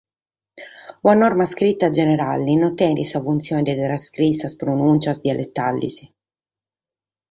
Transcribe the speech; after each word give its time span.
Una 1.03 1.13
norma 1.13 1.43
iscrita 1.47 1.91
generale 1.91 2.55
non 2.55 2.73
tenet 2.79 3.05
sa 3.09 3.21
funtzione 3.27 3.65
de 3.67 3.73
“trascrìere” 3.85 4.37
sas 4.39 4.55
pronùntzias 4.61 5.21
dialetales. 5.25 5.95